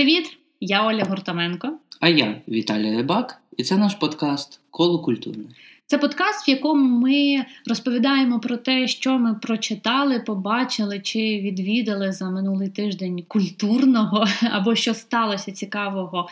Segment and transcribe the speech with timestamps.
[0.00, 0.38] Привіт!
[0.60, 1.78] Я Оля Гуртаменко.
[2.00, 5.44] А я Віталій Рибак, і це наш подкаст Коло культурне.
[5.86, 12.30] Це подкаст, в якому ми розповідаємо про те, що ми прочитали, побачили чи відвідали за
[12.30, 16.28] минулий тиждень культурного, або що сталося цікавого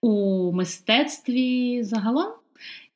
[0.00, 2.32] у мистецтві загалом.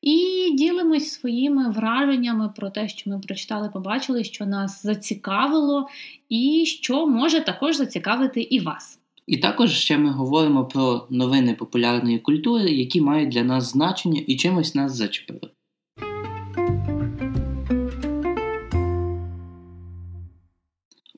[0.03, 5.89] І ділимось своїми враженнями про те, що ми прочитали, побачили, що нас зацікавило,
[6.29, 8.99] і що може також зацікавити і вас.
[9.27, 14.37] І також ще ми говоримо про новини популярної культури, які мають для нас значення і
[14.37, 15.51] чимось нас зачепили.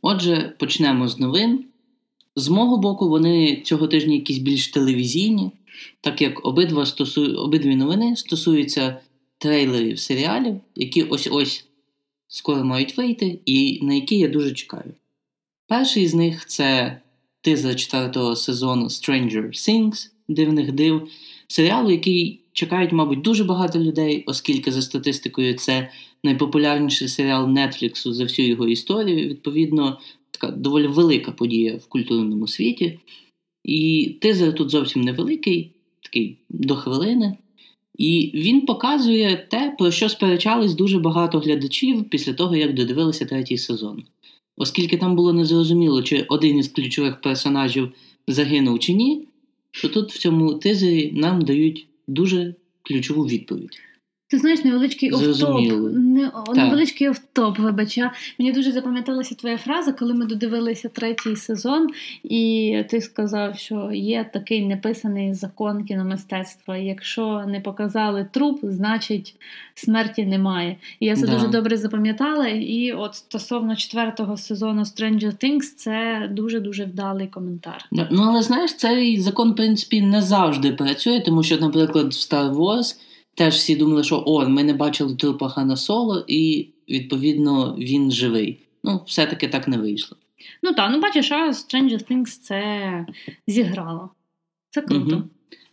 [0.03, 1.65] Отже, почнемо з новин.
[2.37, 5.51] З мого боку, вони цього тижня якісь більш телевізійні,
[6.01, 7.35] так як обидва стосу...
[7.35, 9.01] обидві новини стосуються
[9.39, 11.69] трейлерів серіалів, які ось-ось
[12.29, 14.95] скоро мають вийти, і на які я дуже чекаю.
[15.67, 17.01] Перший з них це
[17.47, 21.09] тизер четвертого сезону Stranger Things дивних див,
[21.49, 25.91] серіалу, який чекають, мабуть, дуже багато людей, оскільки за статистикою це
[26.25, 29.29] найпопулярніший серіал Netflix за всю його історію.
[29.29, 29.99] Відповідно,
[30.31, 32.99] така доволі велика подія в культурному світі.
[33.65, 37.37] І тизер тут зовсім невеликий, такий до хвилини.
[37.99, 43.59] І він показує те, про що сперечались дуже багато глядачів після того, як додивилися третій
[43.59, 44.05] сезон.
[44.57, 47.93] Оскільки там було незрозуміло, чи один із ключових персонажів
[48.29, 49.29] загинув чи ні,
[49.83, 53.81] то тут в цьому тизері нам дають дуже ключову відповідь.
[54.29, 55.61] Ти знаєш, невеличкий офтоп.
[55.93, 58.13] Не, невеличкий офтоп, вибача.
[58.39, 61.87] Мені дуже запам'яталася твоя фраза, коли ми додивилися третій сезон,
[62.25, 66.77] і ти сказав, що є такий неписаний закон кіномистецтва.
[66.77, 69.35] Якщо не показали труп, значить
[69.75, 70.77] смерті немає.
[71.01, 71.33] І я це да.
[71.33, 72.49] дуже добре запам'ятала.
[72.49, 77.85] І от стосовно четвертого сезону Stranger Things, це дуже дуже вдалий коментар.
[77.93, 82.55] Ну але знаєш, цей закон, в принципі, не завжди працює, тому що, наприклад, в Star
[82.55, 82.97] Wars
[83.37, 88.61] теж всі думали, що о, ми не бачили трупа Хана Соло, і відповідно він живий.
[88.85, 90.17] Ну, все-таки так не вийшло.
[90.63, 93.07] Ну так, ну бачиш, а Stranger Things це
[93.47, 94.11] зіграло.
[94.71, 95.17] Це круто.
[95.17, 95.25] Угу.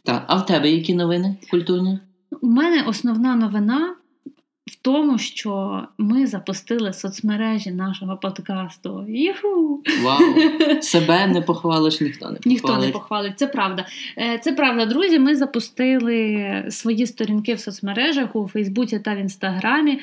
[0.03, 1.99] Так, а в тебе які новини культурні?
[2.41, 3.95] У мене основна новина
[4.65, 9.05] в тому, що ми запустили соцмережі нашого подкасту.
[9.09, 9.83] Юху!
[10.03, 10.19] Вау!
[10.81, 12.45] Себе не похвалиш, ніхто не похвалить.
[12.45, 13.39] Ніхто не похвалить.
[13.39, 13.85] Це правда.
[14.17, 15.19] Е, це правда, друзі.
[15.19, 19.99] Ми запустили свої сторінки в соцмережах у Фейсбуці та в Інстаграмі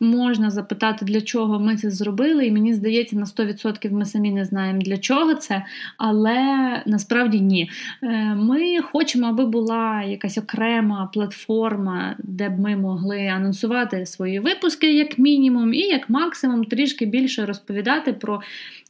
[0.00, 4.44] можна запитати, для чого ми це зробили, і мені здається, на 100% ми самі не
[4.44, 5.64] знаємо, для чого це,
[5.96, 6.38] але
[6.86, 7.70] насправді ні.
[8.02, 14.94] Е, ми хочемо, аби була якась окрема платформа, де б ми могли анонсувати свої випуски,
[14.94, 18.40] як мінімум, і як максимум трішки більше розповідати про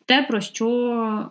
[0.06, 1.30] те, про що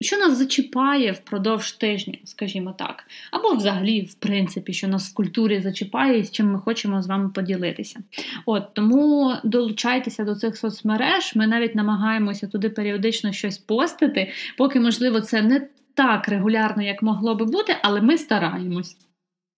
[0.00, 5.60] що нас зачіпає впродовж тижня, скажімо так, або взагалі, в принципі, що нас в культурі
[5.60, 8.00] зачіпає і з чим ми хочемо з вами поділитися.
[8.46, 11.32] От Тому долучайтеся до цих соцмереж.
[11.36, 17.34] Ми навіть намагаємося туди періодично щось постити, поки, можливо, це не так регулярно, як могло
[17.34, 18.96] би бути, але ми стараємось.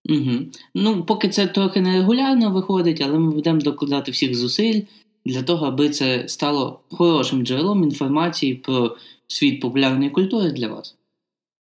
[0.09, 0.33] Угу.
[0.75, 4.81] Ну, поки це трохи нерегулярно виходить, але ми будемо докладати всіх зусиль
[5.25, 8.97] для того, аби це стало хорошим джерелом інформації про
[9.27, 10.97] світ популярної культури для вас.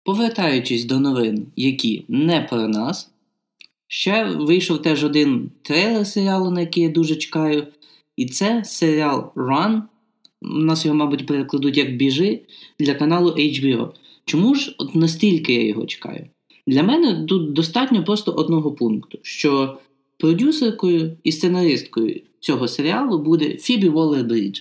[0.04, 3.12] Повертаючись до новин, які не про нас,
[3.88, 7.68] ще вийшов теж один трейлер серіалу, на який я дуже чекаю.
[8.16, 9.82] І це серіал Run.
[10.42, 12.40] У нас його, мабуть, перекладуть як біжи
[12.80, 13.90] для каналу HBO.
[14.26, 16.28] Чому ж от настільки я його чекаю?
[16.68, 19.78] Для мене тут достатньо просто одного пункту: що
[20.18, 24.60] продюсеркою і сценаристкою цього серіалу буде Фібі Воллер-Брідж.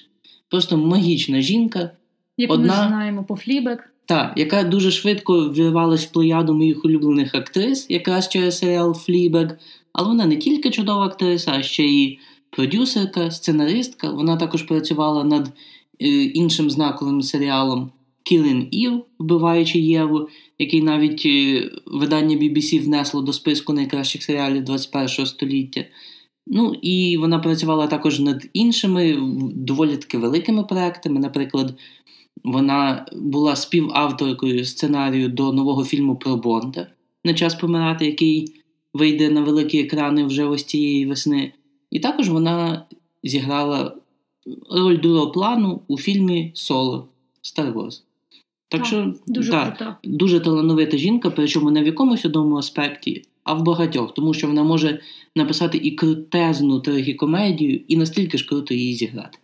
[0.49, 1.91] Просто магічна жінка,
[2.37, 3.93] Яку Одна, ми знаємо по Fleabag.
[4.07, 9.59] Так, яка дуже швидко вірвалась в плеяду моїх улюблених актрис, якраз через серіал Fleabag.
[9.93, 12.19] Але вона не тільки чудова актриса, а ще й
[12.51, 14.11] продюсерка, сценаристка.
[14.11, 15.53] Вона також працювала над
[16.01, 17.91] е, іншим знаковим серіалом
[18.31, 20.29] Killing Eve, вбиваючи Єву,
[20.59, 25.85] який навіть е, видання BBC внесло до списку найкращих серіалів 21 століття.
[26.47, 29.19] Ну і вона працювала також над іншими
[29.55, 31.75] доволі таки великими проектами, наприклад.
[32.45, 36.87] Вона була співавторкою сценарію до нового фільму про Бонда
[37.25, 38.55] на час помирати, який
[38.95, 41.53] вийде на великі екрани вже ось цієї весни.
[41.91, 42.87] І також вона
[43.23, 43.97] зіграла
[44.71, 47.09] роль другого плану у фільмі Соло
[47.43, 48.03] Star Wars.
[48.69, 53.55] Так, так що дуже так, дуже талановита жінка, причому не в якомусь одному аспекті, а
[53.55, 55.01] в багатьох, тому що вона може
[55.37, 59.39] написати і крутезну трагікомедію, і настільки ж круто її зіграти.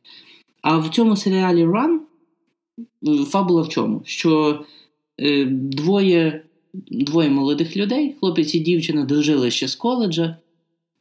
[0.63, 1.99] А в цьому серіалі Run
[3.25, 4.03] фабула в чому?
[4.05, 4.65] Що
[5.19, 6.45] е, двоє
[6.91, 10.37] двоє молодих людей, хлопець і дівчина, дружили ще з коледжа,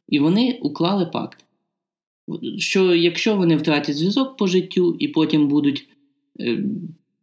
[0.08, 1.44] і вони уклали пакт.
[2.58, 5.88] Що якщо вони втратять зв'язок по життю і потім будуть
[6.40, 6.64] е,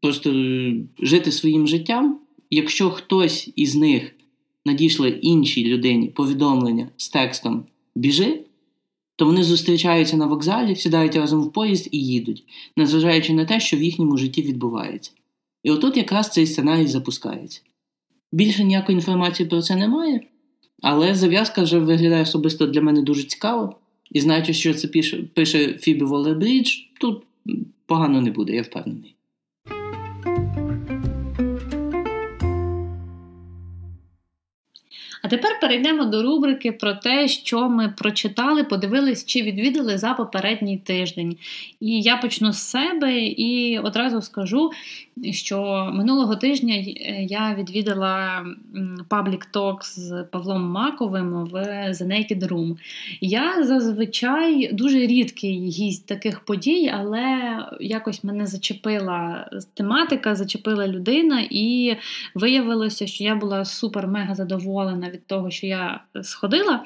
[0.01, 0.33] просто
[0.99, 4.15] жити своїм життям, якщо хтось із них
[4.69, 8.39] надійшли іншій людині повідомлення з текстом Біжи,
[9.15, 12.43] то вони зустрічаються на вокзалі, сідають разом в поїзд і їдуть,
[12.77, 15.11] незважаючи на те, що в їхньому житті відбувається.
[15.63, 17.61] І отут якраз цей сценарій запускається.
[18.31, 20.21] Більше ніякої інформації про це немає,
[20.81, 23.75] але зав'язка вже виглядає особисто для мене дуже цікаво.
[24.11, 24.87] І знаючи, що це
[25.33, 26.69] пише, Фібі Воллер-Брідж,
[26.99, 27.23] тут
[27.85, 29.15] погано не буде, я впевнений.
[35.29, 41.37] Тепер перейдемо до рубрики про те, що ми прочитали, подивились чи відвідали за попередній тиждень.
[41.79, 44.71] І я почну з себе і одразу скажу,
[45.31, 46.75] що минулого тижня
[47.19, 48.45] я відвідала
[49.53, 51.55] Talk з Павлом Маковим в
[51.89, 52.77] The Naked Room.
[53.21, 61.95] Я зазвичай дуже рідкий гість таких подій, але якось мене зачепила тематика, зачепила людина, і
[62.35, 66.83] виявилося, що я була супер-мега задоволена від того, що я сходила.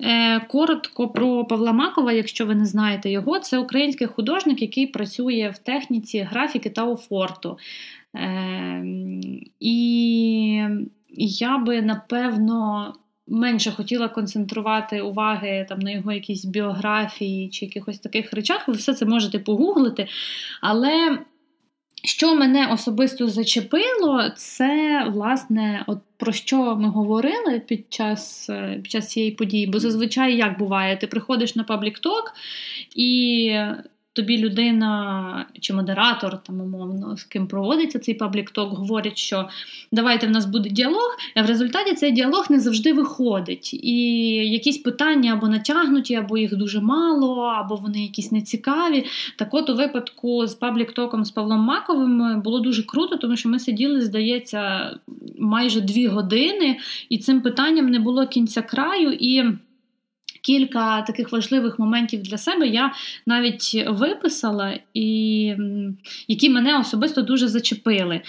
[0.00, 5.52] Е, коротко про Павла Макова, якщо ви не знаєте його, це український художник, який працює
[5.54, 7.58] в техніці графіки та офорту.
[8.16, 8.84] Е,
[9.60, 10.64] і
[11.16, 12.92] я би напевно.
[13.26, 18.68] Менше хотіла концентрувати уваги там на його якісь біографії чи якихось таких речах.
[18.68, 20.08] Ви все це можете погуглити.
[20.60, 21.18] Але
[22.04, 28.90] що мене особисто зачепило, це власне от про що ми говорили під час е, під
[28.90, 29.66] час цієї події.
[29.66, 32.32] Бо зазвичай як буває, ти приходиш на паблік ток
[32.96, 33.50] і
[34.12, 39.48] тобі людина чи модератор, там умовно, з ким проводиться цей public talk, говорить, що
[39.92, 43.74] давайте в нас буде діалог, а в результаті цей діалог не завжди виходить.
[43.74, 43.96] І
[44.34, 49.04] якісь питання або натягнуті, або їх дуже мало, або вони якісь нецікаві.
[49.36, 53.36] Так от у випадку з public talk ом з Павлом Маковим було дуже круто, тому
[53.36, 54.90] що ми сиділи, здається,
[55.38, 59.12] майже дві години, і цим питанням не було кінця краю.
[59.12, 59.44] і
[60.42, 62.92] кілька таких важливих моментів для себе я
[63.26, 65.54] навіть виписала, і
[66.28, 68.20] які мене особисто дуже зачепили.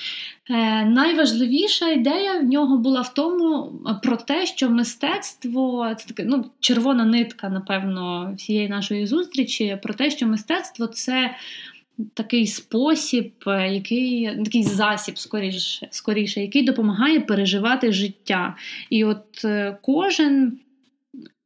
[0.49, 3.73] Е, Найважливіша ідея в нього була в тому
[4.03, 10.09] про те, що мистецтво це таке ну, червона нитка, напевно, всієї нашої зустрічі, про те,
[10.09, 11.35] що мистецтво це.
[12.13, 18.55] Такий спосіб, який такий засіб, скоріше, скоріше, який допомагає переживати життя.
[18.89, 20.59] І от е, кожен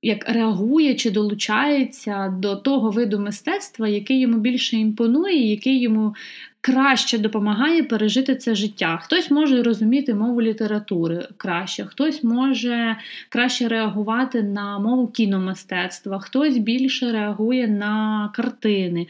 [0.01, 6.15] як реагує чи долучається до того виду мистецтва, який йому більше імпонує, який йому
[6.61, 8.99] краще допомагає пережити це життя.
[9.03, 12.97] Хтось може розуміти мову літератури краще, хтось може
[13.29, 19.07] краще реагувати на мову кіномистецтва, хтось більше реагує на картини.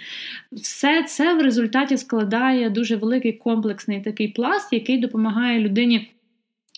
[0.52, 6.12] Все це в результаті складає дуже великий комплексний такий пласт, який допомагає людині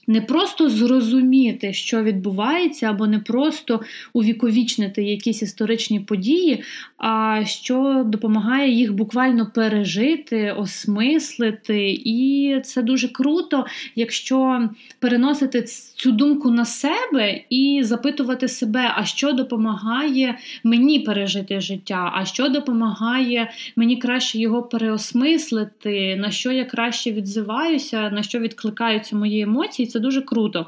[0.09, 3.81] не просто зрозуміти, що відбувається, або не просто
[4.13, 6.63] увіковічнити якісь історичні події,
[6.97, 11.91] а що допомагає їх буквально пережити, осмислити.
[11.91, 15.61] І це дуже круто, якщо переносити
[15.95, 22.49] цю думку на себе і запитувати себе, а що допомагає мені пережити життя, а що
[22.49, 29.87] допомагає мені краще його переосмислити, на що я краще відзиваюся, на що відкликаються мої емоції.
[29.87, 30.67] Це дуже круто.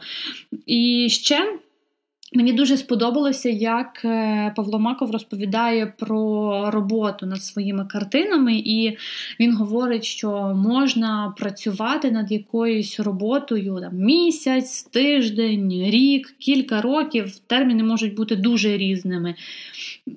[0.66, 1.60] І ще.
[2.34, 8.98] Мені дуже сподобалося, як е, Павло Маков розповідає про роботу над своїми картинами, і
[9.40, 17.40] він говорить, що можна працювати над якоюсь роботою там, місяць, тиждень, рік, кілька років.
[17.48, 19.36] Терміни можуть бути дуже різними.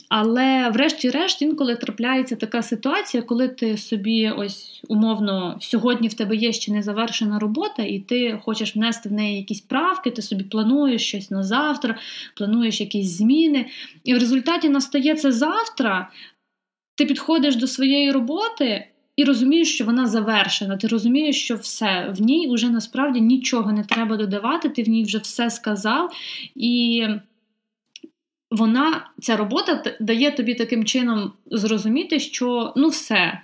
[0.09, 6.53] Але, врешті-решт, інколи трапляється така ситуація, коли ти собі ось умовно сьогодні в тебе є
[6.53, 11.09] ще не завершена робота, і ти хочеш внести в неї якісь правки, ти собі плануєш
[11.09, 11.99] щось на завтра,
[12.37, 13.67] плануєш якісь зміни.
[14.05, 16.11] І в результаті настає це завтра,
[16.95, 18.87] ти підходиш до своєї роботи.
[19.17, 20.77] І розумієш, що вона завершена.
[20.77, 25.05] Ти розумієш, що все в ній вже насправді нічого не треба додавати, ти в ній
[25.05, 26.13] вже все сказав.
[26.55, 27.07] І
[28.55, 33.41] вона, ця робота дає тобі таким чином зрозуміти, що ну все.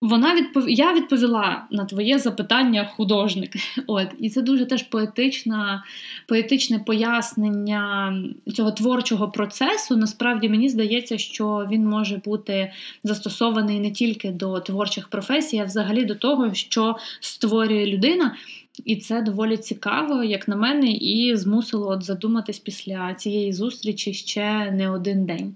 [0.00, 0.70] Вона відпов...
[0.70, 3.52] Я відповіла на твоє запитання художник.
[3.86, 5.84] От, І це дуже теж поетична,
[6.28, 8.14] поетичне пояснення
[8.54, 9.96] цього творчого процесу.
[9.96, 12.72] Насправді мені здається, що він може бути
[13.04, 18.36] застосований не тільки до творчих професій, а взагалі до того, що створює людина.
[18.84, 24.70] І це доволі цікаво, як на мене, і змусило от задуматись після цієї зустрічі ще
[24.70, 25.54] не один день.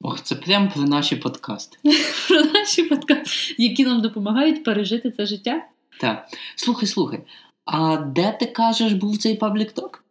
[0.00, 1.78] Ох, це прямо про наші подкасти.
[2.28, 5.64] Про наші подкасти, які нам допомагають пережити це життя.
[6.00, 6.28] Так.
[6.56, 7.20] Слухай, слухай.
[7.64, 10.04] А де ти кажеш, був цей public talk?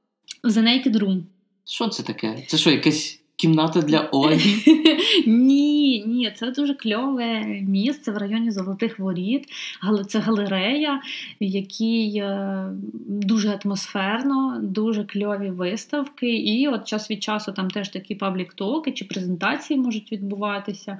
[0.43, 1.21] The Naked Room.
[1.65, 2.43] Що це таке?
[2.47, 4.75] Це що, якась кімната для голих?
[5.27, 5.68] Ні,
[6.07, 9.45] ні, це дуже кльове місце в районі Золотих Воріт.
[9.81, 11.01] але Це галерея,
[11.41, 12.65] в якій е,
[13.07, 16.37] дуже атмосферно, дуже кльові виставки.
[16.37, 20.99] І от час від часу там теж такі public talk и чи презентації можуть відбуватися.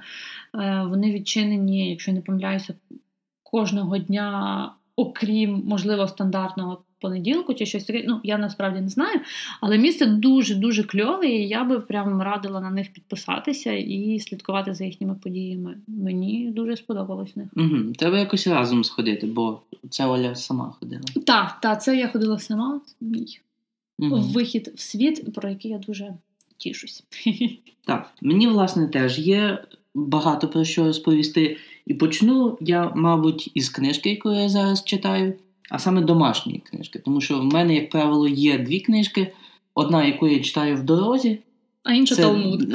[0.54, 2.74] Е, вони відчинені, якщо не помиляюся,
[3.42, 8.04] кожного дня, окрім можливо стандартного понеділку чи щось таке.
[8.08, 9.20] Ну, я насправді не знаю.
[9.60, 14.84] Але місце дуже-дуже кльове, і я би прямо радила на них підписатися і слідкувати за
[14.84, 15.76] їхніми подіями.
[15.88, 17.48] Мені дуже сподобалось них.
[17.56, 17.92] Угу.
[17.98, 21.02] Треба якось разом сходити, бо це Оля сама ходила.
[21.26, 22.80] Так, так, це я ходила сама.
[23.00, 23.38] Мій
[23.98, 24.20] угу.
[24.20, 26.14] вихід в світ, про який я дуже
[26.56, 27.04] тішусь.
[27.84, 29.64] Так, мені, власне, теж є
[29.94, 31.56] багато про що розповісти.
[31.86, 35.34] І почну я, мабуть, із книжки, яку я зараз читаю
[35.70, 36.98] а саме домашні книжки.
[36.98, 39.32] Тому що в мене, як правило, є дві книжки:
[39.74, 41.38] одна, яку я читаю в дорозі,
[41.84, 42.22] а інша це...
[42.22, 42.74] Талмуд.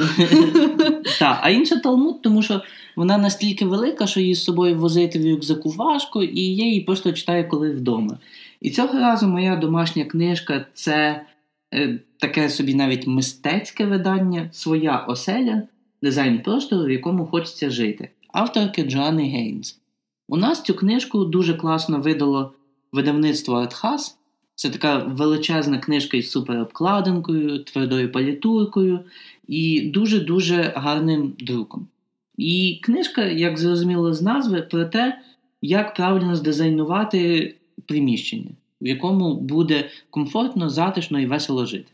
[1.18, 2.62] Так, а інша Талмуд, тому що
[2.96, 7.12] вона настільки велика, що її з собою возити в рюкзаку важко, і я її просто
[7.12, 8.18] читаю, коли вдома.
[8.60, 11.26] І цього разу моя домашня книжка це
[11.74, 15.62] е, таке собі навіть мистецьке видання, своя оселя,
[16.02, 18.10] дизайн простору, в якому хочеться жити.
[18.32, 19.80] Авторки Джоанни Гейнс.
[20.28, 22.52] У нас цю книжку дуже класно видало
[22.92, 24.18] видавництво Артхас.
[24.54, 29.00] Це така величезна книжка із суперобкладинкою, твердою палітуркою
[29.48, 31.86] і дуже-дуже гарним друком.
[32.36, 35.18] І книжка, як зрозуміло з назви, про те,
[35.62, 37.54] як правильно здизайнувати
[37.86, 38.50] приміщення,
[38.80, 41.90] в якому буде комфортно, затишно і весело жити.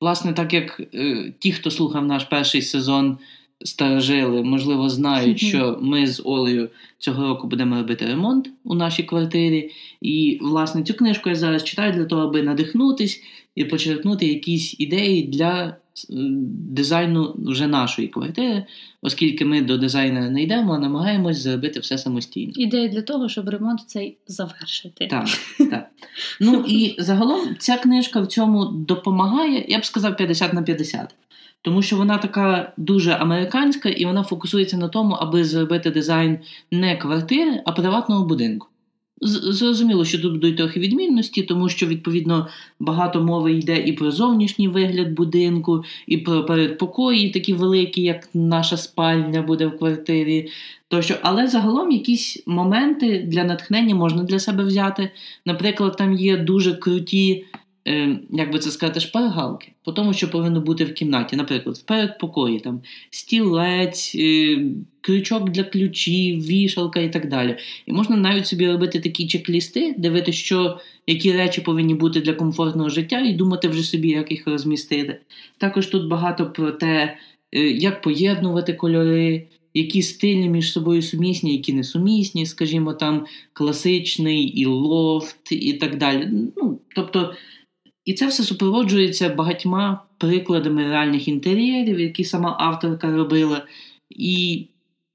[0.00, 3.18] Власне, так як е, ті, хто слухав наш перший сезон
[3.64, 9.70] старожили, можливо, знають, що ми з Олею цього року будемо робити ремонт у нашій квартирі.
[10.00, 13.22] І, власне, цю книжку я зараз читаю для того, аби надихнутись
[13.54, 15.76] і почерпнути якісь ідеї для
[16.08, 18.64] дизайну вже нашої квартири,
[19.02, 22.52] оскільки ми до дизайнера не йдемо, а намагаємось зробити все самостійно.
[22.56, 25.06] Ідея для того, щоб ремонт цей завершити.
[25.06, 25.26] Так,
[25.70, 25.90] так.
[26.40, 31.14] Ну і загалом ця книжка в цьому допомагає, я б сказав, 50 на 50.
[31.62, 36.38] Тому що вона така дуже американська і вона фокусується на тому, аби зробити дизайн
[36.70, 38.66] не квартири, а приватного будинку.
[39.22, 42.48] Зрозуміло, що тут будуть трохи відмінності, тому що, відповідно,
[42.80, 48.76] багато мови йде і про зовнішній вигляд будинку, і про передпокої, такі великі, як наша
[48.76, 50.48] спальня буде в квартирі.
[50.88, 55.10] Тощо, але загалом якісь моменти для натхнення можна для себе взяти.
[55.46, 57.44] Наприклад, там є дуже круті
[58.30, 61.36] як би це сказати, шпаргалки по тому, що повинно бути в кімнаті.
[61.36, 64.58] Наприклад, в передпокої, там стілець, е,
[65.00, 67.56] крючок для ключів, вішалка і так далі.
[67.86, 72.88] І можна навіть собі робити такі чек-лісти, дивитися, що, які речі повинні бути для комфортного
[72.88, 75.20] життя, і думати вже собі, як їх розмістити.
[75.58, 77.16] Також тут багато про те,
[77.52, 79.46] е, як поєднувати кольори.
[79.74, 85.98] Які стилі між собою сумісні, які не сумісні, скажімо, там класичний і лофт, і так
[85.98, 86.28] далі.
[86.56, 87.34] Ну, Тобто
[88.10, 93.62] і це все супроводжується багатьма прикладами реальних інтер'єрів, які сама авторка робила.
[94.10, 94.66] І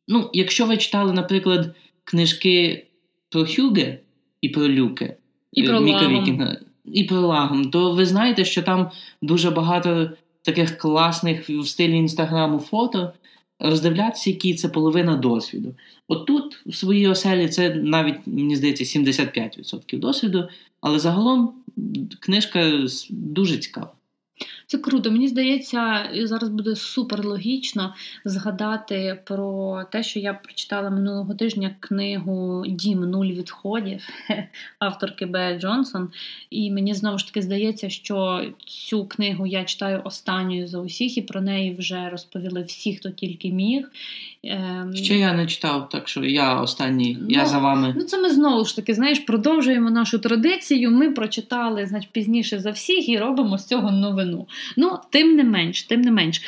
[0.07, 2.85] ну, якщо ви читали, наприклад, книжки
[3.29, 3.99] про Хюге
[4.41, 5.15] і про Люке,
[5.51, 10.09] і про Міка Вікінга, і про Лагом, то ви знаєте, що там дуже багато
[10.41, 13.13] таких класних в стилі інстаграму фото.
[13.59, 15.75] Роздивлятися, які це половина досвіду.
[16.07, 20.47] От тут в своїй оселі це навіть, мені здається, 75% досвіду,
[20.81, 21.53] але загалом
[22.19, 23.93] книжка дуже цікава.
[24.67, 25.11] Це круто.
[25.11, 27.93] Мені здається, зараз буде супер логічно
[28.25, 34.07] згадати про те, що я прочитала минулого тижня книгу Дім нуль відходів
[34.79, 35.59] авторки Б.
[35.59, 36.09] Джонсон.
[36.49, 41.21] І мені знову ж таки здається, що цю книгу я читаю останньою за усіх, і
[41.21, 43.91] про неї вже розповіли всі, хто тільки міг.
[44.43, 47.93] Ем, Ще я не читав, так що я останній, ну, я за вами.
[47.97, 50.91] Ну, це ми знову ж таки, знаєш, продовжуємо нашу традицію.
[50.91, 54.47] Ми прочитали значить, пізніше за всіх і робимо з цього новину.
[54.75, 56.41] Ну, тим не менш, тим не менш.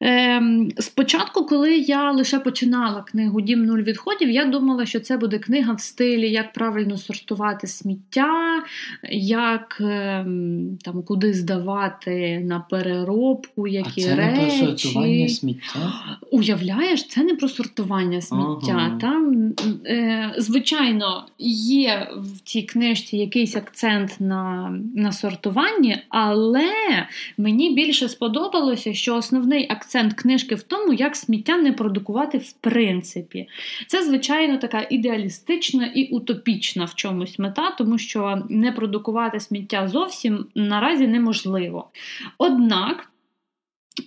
[0.00, 5.38] Ем, Спочатку, коли я лише починала книгу Дім нуль відходів, я думала, що це буде
[5.38, 8.62] книга в стилі, як правильно сортувати сміття,
[9.10, 14.40] як ем, там куди здавати на переробку, які а це речі.
[14.40, 15.92] не про сортування сміття.
[16.30, 18.72] Уявляєш, це не про сортування сміття.
[18.72, 18.98] Ага.
[19.00, 19.52] Там,
[19.86, 26.70] е, звичайно, є в цій книжці якийсь акцент на, на сортуванні, але
[27.38, 32.52] мені більше сподобалося, що основний акцент акцент книжки в тому, як сміття не продукувати в
[32.52, 33.48] принципі.
[33.86, 40.46] Це, звичайно, така ідеалістична і утопічна в чомусь мета, тому що не продукувати сміття зовсім
[40.54, 41.90] наразі неможливо.
[42.38, 43.10] Однак.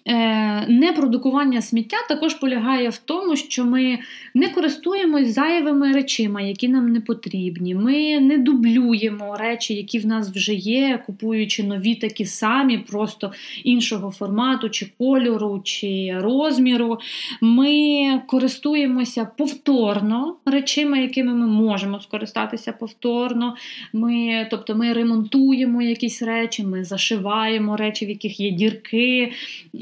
[0.07, 3.99] Е, непродукування сміття також полягає в тому, що ми
[4.33, 7.75] не користуємось зайвими речима, які нам не потрібні.
[7.75, 13.31] Ми не дублюємо речі, які в нас вже є, купуючи нові такі самі, просто
[13.63, 16.99] іншого формату, чи кольору, чи розміру.
[17.41, 23.55] Ми користуємося повторно речима, якими ми можемо скористатися повторно.
[23.93, 29.31] Ми, Тобто ми ремонтуємо якісь речі, ми зашиваємо речі, в яких є дірки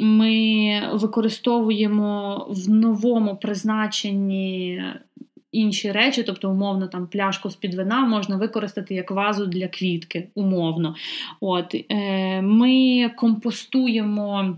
[0.03, 4.81] ми використовуємо в новому призначенні
[5.51, 10.95] інші речі, тобто, умовно, там пляшку з-під вина можна використати як вазу для квітки, умовно.
[11.41, 14.57] От, е, Ми компостуємо.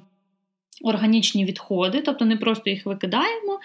[0.84, 3.60] Органічні відходи, тобто не просто їх викидаємо.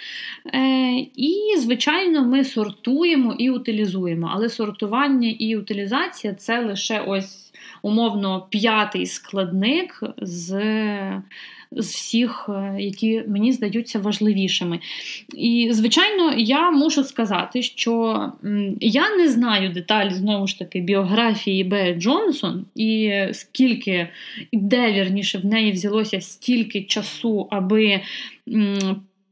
[0.55, 4.31] Е, І, звичайно, ми сортуємо і утилізуємо.
[4.35, 7.53] Але сортування і утилізація це лише ось
[7.83, 10.53] умовно п'ятий складник з
[11.73, 14.81] з всіх, е, які мені здаються важливішими.
[15.37, 18.33] І, звичайно, я мушу сказати, що
[18.81, 21.95] я не знаю деталі знову ж таки біографії Б.
[21.95, 24.09] Джонсон, і скільки,
[24.53, 28.01] де вірніше в неї взялося стільки часу, аби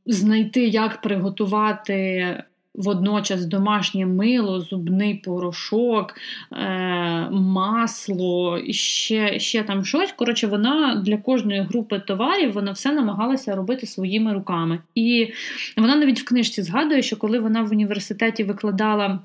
[0.06, 6.14] знайти, як приготувати водночас домашнє мило, зубний порошок,
[6.52, 10.12] е, масло, ще ще там щось.
[10.12, 14.78] Коротше, вона для кожної групи товарів вона все намагалася робити своїми руками.
[14.94, 15.28] І
[15.76, 19.20] вона навіть в книжці згадує, що коли вона в університеті викладала.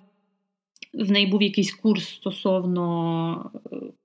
[0.93, 3.51] В неї був якийсь курс стосовно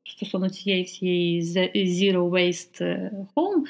[0.07, 3.63] стосовно цієї всієї Zero Waste е, Home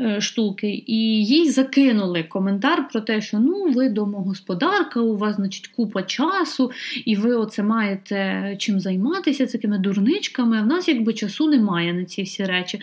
[0.00, 5.66] е, штуки, і їй закинули коментар про те, що ну, ви домогосподарка, у вас значить,
[5.66, 6.70] купа часу,
[7.04, 10.58] і ви оце маєте чим займатися такими дурничками.
[10.58, 12.80] А в нас якби часу немає на ці всі речі.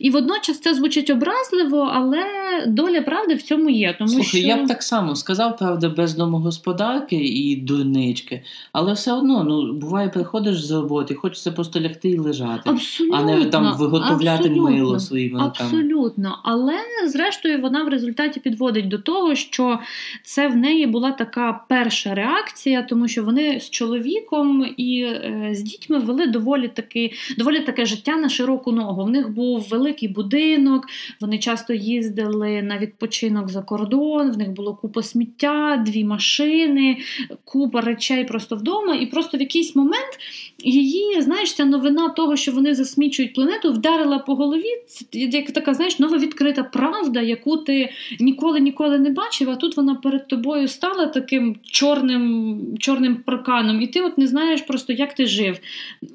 [0.00, 2.24] І водночас це звучить образливо, але
[2.66, 3.94] доля правди в цьому є.
[3.98, 4.48] Тому Слухай, що...
[4.48, 10.08] я б так само сказав, правда, без домогосподарки і дурнички, але все одно ну, буває,
[10.08, 14.70] приходиш з роботи, хочеться просто лягти і лежати лежати, абсолютно, а не там виготовляти абсолютно,
[14.70, 15.70] мило своїми руками.
[15.70, 16.38] Абсолютно.
[16.42, 16.74] Але
[17.06, 19.78] зрештою вона в результаті підводить до того, що
[20.24, 25.62] це в неї була така перша реакція, тому що вони з чоловіком і е, з
[25.62, 29.04] дітьми вели доволі таки, доволі таке життя на широку ногу.
[29.04, 30.86] В них був великий будинок,
[31.20, 36.96] вони часто їздили на відпочинок за кордон, в них було купа сміття, дві машини,
[37.44, 38.94] купа речей просто вдома.
[38.94, 40.18] І просто в якийсь момент
[40.64, 44.68] її, знаєш, ця новина того того, що вони засмічують планету, вдарила по голові.
[44.86, 47.90] Це як така, знаєш, нововідкрита правда, яку ти
[48.20, 53.86] ніколи ніколи не бачив, а тут вона перед тобою стала таким чорним чорним парканом, і
[53.86, 55.58] ти от не знаєш просто, як ти жив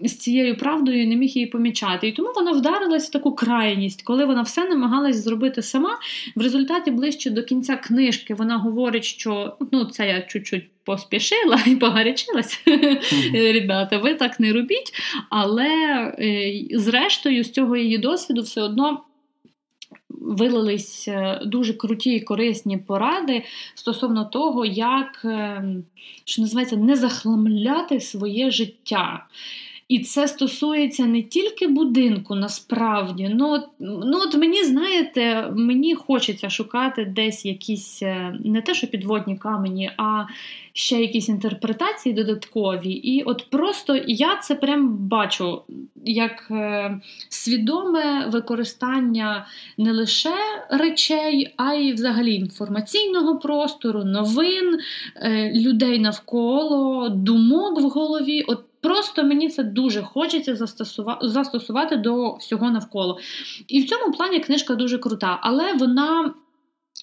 [0.03, 2.07] з цією правдою і не міг її помічати.
[2.07, 5.99] І тому вона вдарилась в таку крайність, коли вона все намагалась зробити сама.
[6.35, 11.75] В результаті ближче до кінця книжки вона говорить, що ну це я чуть-чуть поспішила і
[11.75, 12.61] погарячилась.
[12.67, 13.53] Mm-hmm.
[13.53, 14.93] Ребята, ви так не робіть.
[15.29, 15.69] Але
[16.19, 19.03] е, зрештою, з цього її досвіду все одно.
[20.09, 23.43] Вилились е, дуже круті і корисні поради
[23.75, 25.63] стосовно того, як е,
[26.25, 29.25] що називається не захламляти своє життя.
[29.87, 33.29] І це стосується не тільки будинку, насправді.
[33.35, 38.01] Ну, от, ну от мені, знаєте, мені хочеться шукати десь якісь
[38.43, 40.25] не те, що підводні камені, а
[40.73, 42.91] ще якісь інтерпретації додаткові.
[42.91, 45.61] І от просто я це прям бачу
[46.05, 49.47] як е, свідоме використання
[49.77, 50.35] не лише
[50.69, 54.79] речей, а й взагалі інформаційного простору, новин,
[55.15, 58.41] е, людей навколо, думок в голові.
[58.41, 63.19] От Просто мені це дуже хочеться застосувати застосувати до всього навколо.
[63.67, 66.33] І в цьому плані книжка дуже крута, але вона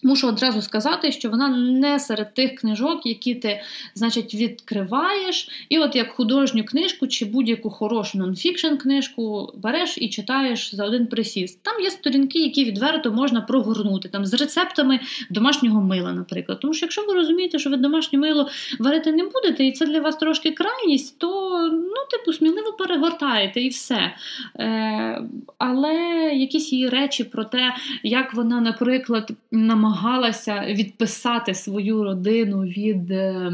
[0.05, 3.61] Мушу одразу сказати, що вона не серед тих книжок, які ти,
[3.95, 10.75] значить, відкриваєш, і от як художню книжку чи будь-яку хорошу нонфікшн книжку береш і читаєш
[10.75, 11.63] за один присіст.
[11.63, 16.61] Там є сторінки, які відверто можна прогорнути, там з рецептами домашнього мила, наприклад.
[16.61, 20.01] Тому що якщо ви розумієте, що ви домашнє мило варити не будете, і це для
[20.01, 24.15] вас трошки крайність, то ну, типу, сміливо перегортаєте і все.
[24.59, 25.23] Е,
[25.59, 25.95] Але
[26.35, 33.53] якісь її речі про те, як вона, наприклад, намагається намагалася відписати свою родину від е,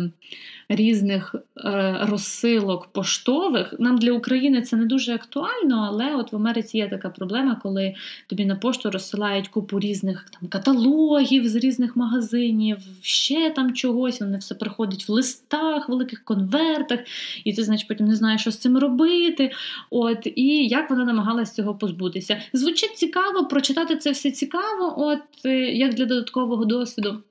[0.71, 3.75] різних е, розсилок поштових.
[3.79, 7.95] Нам для України це не дуже актуально, але от в Америці є така проблема, коли
[8.27, 14.21] тобі на пошту розсилають купу різних там каталогів з різних магазинів, ще там чогось.
[14.21, 17.01] Вони все приходять в листах, великих конвертах,
[17.45, 19.51] і ти, значить, потім не знаєш, що з цим робити.
[19.91, 22.41] От і як вона намагалась цього позбутися.
[22.53, 27.23] Звучить цікаво, прочитати це все цікаво, от е, як для додаткового досвіду.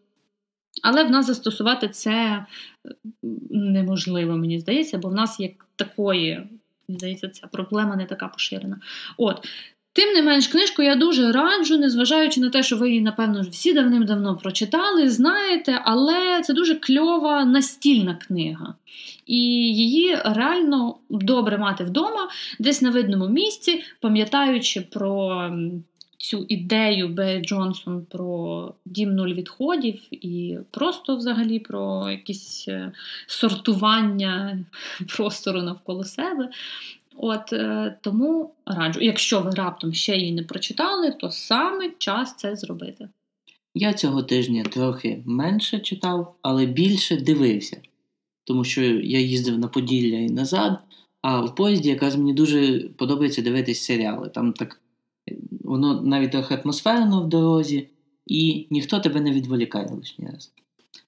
[0.83, 2.45] Але в нас застосувати це
[3.49, 6.35] неможливо, мені здається, бо в нас як такої,
[6.87, 8.79] мені здається, ця проблема не така поширена.
[9.17, 9.47] От.
[9.93, 13.73] Тим не менш, книжку я дуже раджу, незважаючи на те, що ви її, напевно, всі
[13.73, 18.75] давним-давно прочитали, знаєте, але це дуже кльова настільна книга.
[19.25, 19.37] І
[19.73, 22.29] її реально добре мати вдома,
[22.59, 25.51] десь на видному місці, пам'ятаючи про
[26.19, 27.39] цю ідею Б.
[27.39, 32.91] Джонсон про дім нуль відходів і просто взагалі про якісь е,
[33.27, 34.65] сортування
[35.15, 36.49] простору навколо себе.
[37.17, 42.55] От е, Тому раджу, якщо ви раптом ще її не прочитали, то саме час це
[42.55, 43.09] зробити.
[43.75, 47.81] Я цього тижня трохи менше читав, але більше дивився,
[48.43, 50.79] тому що я їздив на Поділля і назад,
[51.21, 54.29] а в поїзді якраз мені дуже подобається дивитись серіали.
[54.29, 54.81] Там так
[55.63, 57.87] воно навіть трохи атмосферно в дорозі,
[58.27, 60.51] і ніхто тебе не відволікає лишній раз.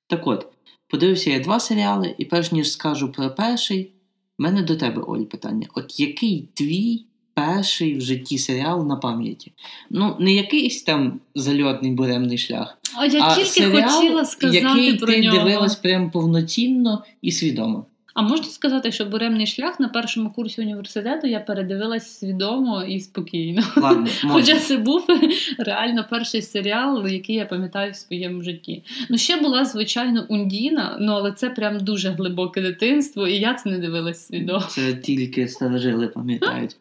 [0.08, 0.48] Так от,
[0.88, 3.92] подивився я два серіали, і перш ніж скажу про перший,
[4.40, 9.52] в мене до тебе, Оль, питання: от який твій перший в житті серіал на пам'яті?
[9.90, 14.98] Ну, не якийсь там зальотний буремний шлях, а я а тільки серіал, хотіла сказати який
[14.98, 15.38] про ти нього.
[15.38, 17.86] дивилась прям повноцінно і свідомо.
[18.14, 23.64] А можна сказати, що буремний шлях на першому курсі університету я передивилась свідомо і спокійно.
[23.78, 25.08] Ладно, Хоча це був
[25.58, 28.84] реально перший серіал, який я пам'ятаю в своєму житті.
[29.10, 33.70] Ну, ще була, звичайно, Ундіна, ну але це прям дуже глибоке дитинство, і я це
[33.70, 34.66] не дивилась свідомо.
[34.70, 36.76] Це тільки старожили пам'ятають.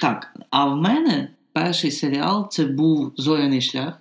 [0.00, 4.00] Так, а в мене перший серіал це був Зоряний шлях.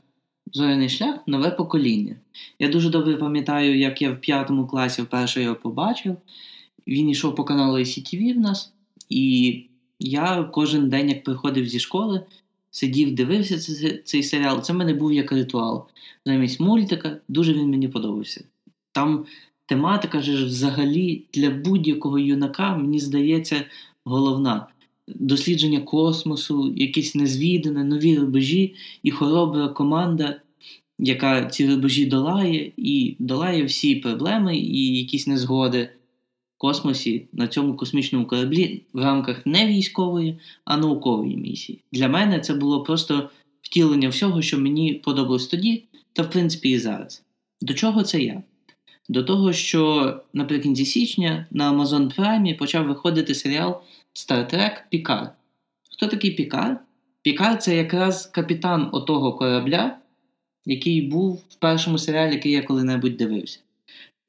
[0.54, 2.16] Зоряний шлях нове покоління.
[2.60, 6.18] Я дуже добре пам'ятаю, як я в п'ятому класі вперше його побачив.
[6.88, 8.74] Він йшов по каналу ICTV в нас,
[9.10, 9.64] і
[10.00, 12.22] я кожен день, як приходив зі школи,
[12.72, 14.62] сидів, дивився цей, цей серіал.
[14.62, 15.86] Це в мене був як ритуал.
[16.26, 18.44] Замість мультика, дуже він мені подобався.
[18.92, 19.26] Там
[19.66, 23.66] тематика ж взагалі для будь-якого юнака, мені здається,
[24.06, 24.68] головна.
[25.08, 30.42] Дослідження космосу, якісь незвідане, нові рубежі і хоробра команда,
[31.00, 35.90] яка ці рубежі долає, і долає всі проблеми і якісь незгоди
[36.64, 41.80] космосі на цьому космічному кораблі в рамках не військової, а наукової місії.
[41.92, 43.30] Для мене це було просто
[43.62, 47.24] втілення всього, що мені подобалось тоді, та в принципі і зараз.
[47.62, 48.44] До чого це я?
[49.10, 53.82] До того, що наприкінці січня на Amazon Prime почав виходити серіал
[54.14, 55.36] Star Trek Пікар.
[55.92, 56.80] Хто такий Пікар?
[57.22, 59.98] Пікар це якраз капітан отого корабля,
[60.66, 63.60] який був в першому серіалі, який я коли-небудь дивився.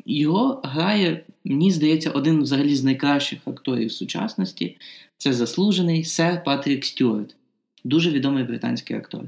[0.07, 4.77] Його грає, мені здається, один взагалі з найкращих акторів сучасності.
[5.17, 7.37] Це заслужений сер Патрік Стюарт,
[7.85, 9.25] дуже відомий британський актор.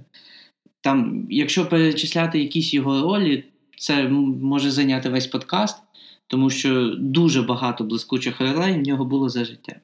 [0.81, 3.45] Там, якщо перечисляти якісь його ролі,
[3.79, 5.79] це може зайняти весь подкаст,
[6.27, 9.77] тому що дуже багато блискучих ролей в нього було за життя.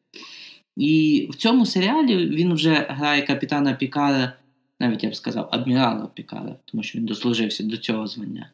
[0.76, 4.32] І в цьому серіалі він вже грає капітана Пікара,
[4.80, 8.50] навіть я б сказав, адмірала Пікара, тому що він дослужився до цього звання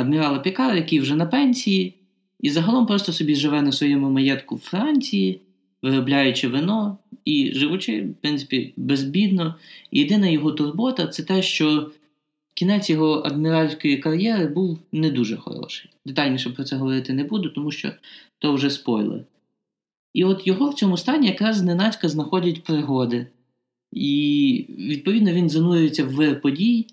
[0.00, 1.94] адмірала Пікара, який вже на пенсії,
[2.40, 5.40] і загалом просто собі живе на своєму маєтку в Франції,
[5.82, 9.54] виробляючи вино і живучи, в принципі, безбідно.
[9.92, 11.90] Єдина його турбота це те, що
[12.54, 15.90] кінець його адміральської кар'єри був не дуже хороший.
[16.06, 17.92] Детальніше про це говорити не буду, тому що
[18.38, 19.24] то вже спойлер.
[20.14, 23.26] І от його в цьому стані якраз зненацька знаходять пригоди.
[23.92, 26.86] І, відповідно, він занурюється в вир подій,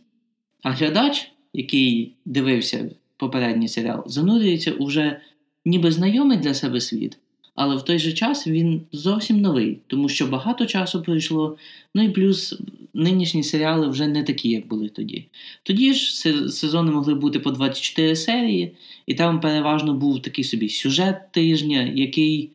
[0.64, 5.22] а глядач який дивився попередній серіал, занурюється у вже
[5.66, 7.18] ніби знайомий для себе світ,
[7.56, 11.58] але в той же час він зовсім новий, тому що багато часу пройшло.
[11.96, 12.60] Ну і плюс
[12.94, 15.26] нинішні серіали вже не такі, як були тоді.
[15.64, 16.16] Тоді ж
[16.50, 18.72] сезони могли бути по 24 серії,
[19.08, 22.52] і там переважно був такий собі сюжет тижня, який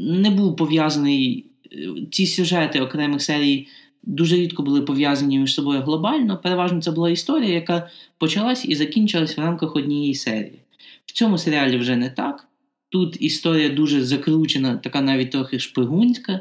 [0.00, 1.46] не був пов'язаний.
[1.72, 3.68] Е, ці сюжети окремих серій
[4.02, 6.38] дуже рідко були пов'язані між собою глобально.
[6.42, 10.60] Переважно це була історія, яка почалась і закінчилась в рамках однієї серії.
[11.06, 12.46] В цьому серіалі вже не так.
[12.88, 16.40] Тут історія дуже закручена, така навіть трохи шпигунська.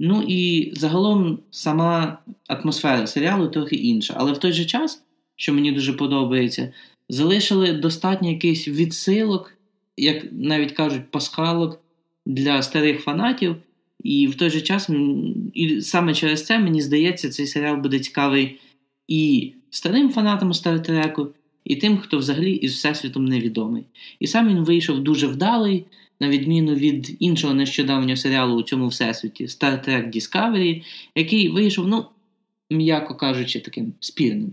[0.00, 4.14] Ну і загалом сама атмосфера серіалу трохи інша.
[4.16, 5.02] Але в той же час,
[5.36, 6.72] що мені дуже подобається,
[7.08, 9.54] залишили достатньо якихось відсилок,
[9.96, 11.80] як навіть кажуть, пасхалок
[12.26, 13.56] для старих фанатів.
[14.04, 14.90] І в той же час,
[15.54, 18.60] і саме через це, мені здається, цей серіал буде цікавий
[19.08, 21.28] і старим фанатам Стартреку,
[21.64, 23.84] і тим, хто взагалі із Всесвітом невідомий.
[24.20, 25.84] І сам він вийшов дуже вдалий,
[26.20, 30.82] на відміну від іншого нещодавнього серіалу у цьому всесвіті Star Trek Discovery,
[31.14, 32.04] який вийшов, ну,
[32.70, 34.52] м'яко кажучи, таким спірним.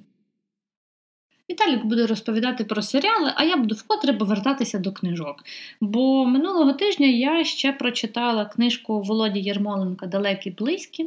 [1.52, 5.44] Віталік буде розповідати про серіали, а я буду вкотре повертатися до книжок.
[5.82, 11.06] Бо минулого тижня я ще прочитала книжку Володі Єрмоленка Далекі близькі.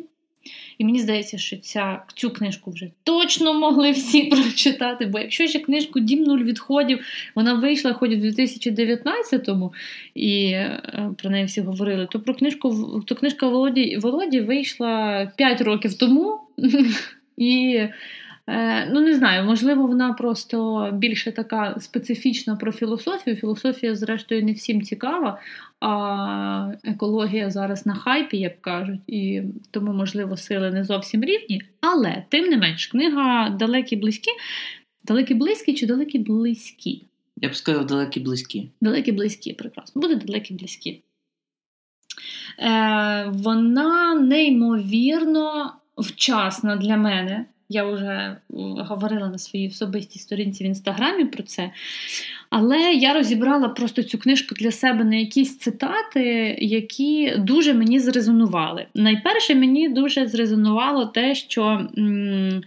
[0.78, 5.06] І мені здається, що ця, цю книжку вже точно могли всі прочитати.
[5.06, 6.98] Бо якщо ще книжку Дім нуль відходів,
[7.34, 9.72] вона вийшла хоч у 2019-му,
[10.14, 15.60] і е, про неї всі говорили, то про книжку то книжка Володі Володі вийшла 5
[15.60, 16.40] років тому.
[17.36, 17.80] І
[18.46, 23.36] ну, не знаю, можливо, вона просто більше така специфічна про філософію.
[23.36, 25.40] Філософія, зрештою, не всім цікава,
[25.80, 31.62] а екологія зараз на хайпі, як кажуть, і тому, можливо, сили не зовсім рівні.
[31.80, 34.30] Але, тим не менш, книга далекі близькі.
[35.04, 37.06] Далекі близькі чи далекі близькі?
[37.36, 38.70] Я б сказав, далекі близькі.
[38.80, 40.02] Далекі близькі, прекрасно.
[40.02, 41.02] Буде далекі близькі.
[42.58, 47.46] Е, Вона неймовірно вчасна для мене.
[47.68, 48.36] Я вже
[48.78, 51.70] говорила на своїй особистій сторінці в інстаграмі про це.
[52.50, 58.86] Але я розібрала просто цю книжку для себе на якісь цитати, які дуже мені зрезонували.
[58.94, 62.62] Найперше, мені дуже зрезонувало те, що м-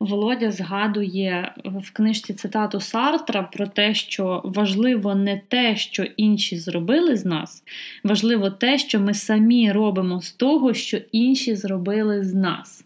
[0.00, 7.16] Володя згадує в книжці цитату Сартра про те, що важливо не те, що інші зробили
[7.16, 7.62] з нас,
[8.04, 12.83] важливо те, що ми самі робимо з того, що інші зробили з нас.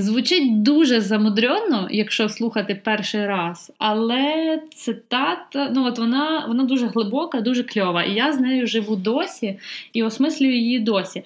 [0.00, 7.40] Звучить дуже замудрено, якщо слухати перший раз, але цитата, ну от вона вона дуже глибока,
[7.40, 8.02] дуже кльова.
[8.02, 9.58] І я з нею живу досі
[9.92, 11.22] і осмислюю її досі.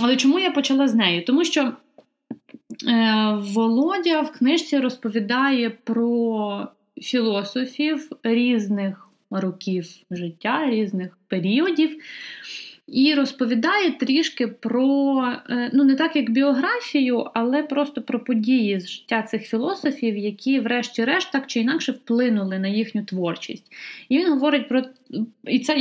[0.00, 1.24] Але чому я почала з нею?
[1.24, 1.72] Тому що е,
[3.38, 11.96] Володя в книжці розповідає про філософів різних років життя, різних періодів.
[12.92, 18.88] І розповідає трішки про, е, ну не так як біографію, але просто про події з
[18.90, 23.72] життя цих філософів, які, врешті-решт, так чи інакше вплинули на їхню творчість.
[24.08, 24.82] І він говорить про
[25.44, 25.76] і це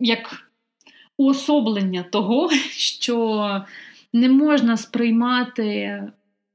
[0.00, 0.50] як
[1.16, 3.64] уособлення того, що
[4.12, 6.02] не можна сприймати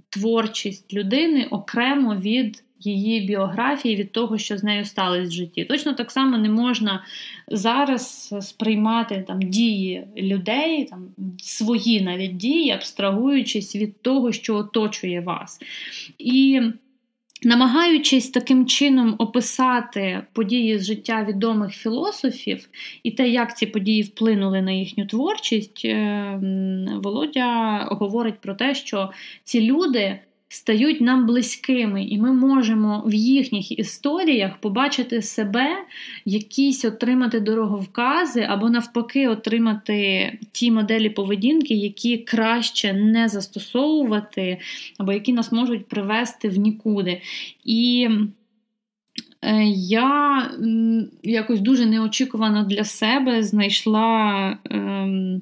[0.10, 5.66] творчість людини окремо від її біографії від того, що з нею сталося в житті.
[5.66, 7.04] Точно так само не можна
[7.48, 15.60] зараз сприймати там дії людей, там свої навіть дії, абстрагуючись від того, що оточує вас.
[16.18, 16.62] І
[17.42, 22.70] Намагаючись таким чином описати події з життя відомих філософів
[23.04, 26.40] і те, як ці події вплинули на їхню творчість, е,
[27.04, 29.10] Володя говорить про те, що
[29.44, 30.20] ці люди
[30.52, 35.68] стають нам близькими, і ми можемо в їхніх історіях побачити себе,
[36.26, 44.58] якісь отримати дороговкази, або навпаки, отримати ті моделі поведінки, які краще не застосовувати,
[44.98, 47.22] або які нас можуть привести в нікуди.
[47.66, 48.10] І
[49.42, 50.52] е, я
[51.24, 55.42] якось дуже неочікувано для себе знайшла ем,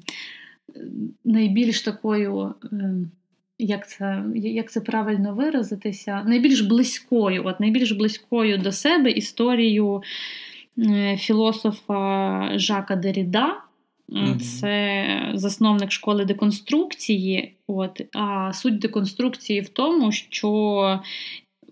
[1.24, 2.54] найбільш такою.
[2.72, 3.10] Ем,
[3.58, 10.02] як це як це правильно виразитися, найбільш близькою, от найбільш близькою до себе історією
[10.78, 13.56] е, філософа Жака Деріда.
[14.08, 14.38] Mm-hmm.
[14.38, 17.54] Це засновник школи деконструкції.
[17.66, 21.00] От, А суть деконструкції в тому, що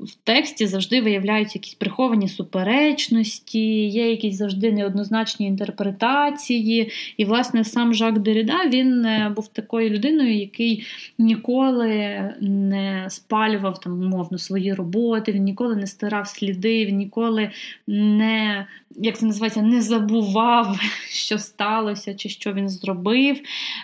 [0.00, 6.92] в тексті завжди виявляються якісь приховані суперечності, є якісь завжди неоднозначні інтерпретації.
[7.16, 10.86] І, власне, сам Жак Деріда він е, був такою людиною, який
[11.18, 17.50] ніколи не спалював там, умовно, свої роботи, він ніколи не стирав сліди, він ніколи
[17.86, 18.66] не
[18.98, 23.40] як це називається, не забував, що сталося чи що він зробив,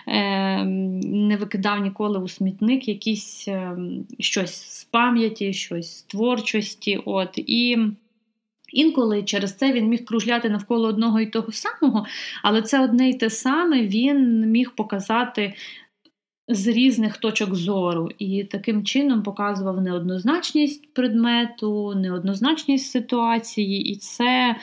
[0.07, 7.01] ем, не викидав ніколи у смітник якісь ем, щось з пам'яті, щось творчості.
[7.05, 7.77] От, І
[8.73, 12.05] Інколи через це він міг кружляти навколо одного і того самого,
[12.43, 15.53] але це одне й те саме він міг показати
[16.47, 24.55] з різних точок зору, і таким чином показував неоднозначність предмету, неоднозначність ситуації, і це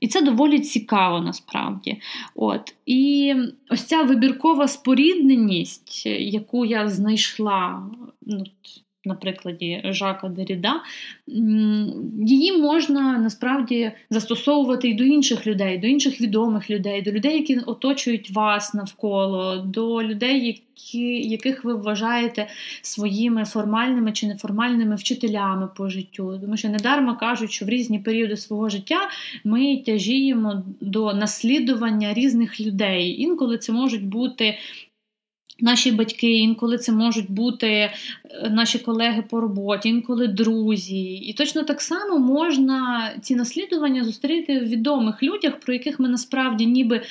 [0.00, 2.00] і це доволі цікаво насправді.
[2.34, 2.74] От.
[2.86, 3.34] І
[3.70, 7.90] ось ця вибіркова спорідненість, яку я знайшла.
[8.26, 8.44] ну,
[9.04, 10.80] на прикладі Жака Деріда,
[12.26, 17.58] її можна насправді застосовувати і до інших людей, до інших відомих людей, до людей, які
[17.58, 22.48] оточують вас навколо, до людей, які, яких ви вважаєте
[22.82, 26.38] своїми формальними чи неформальними вчителями по життю.
[26.40, 29.08] Тому що недарма кажуть, що в різні періоди свого життя
[29.44, 33.22] ми тяжіємо до наслідування різних людей.
[33.22, 34.58] Інколи це можуть бути
[35.60, 37.90] Наші батьки, інколи це можуть бути е,
[38.50, 41.14] наші колеги по роботі, інколи друзі.
[41.14, 46.66] І точно так само можна ці наслідування зустріти в відомих людях, про яких ми насправді
[46.66, 47.02] ніби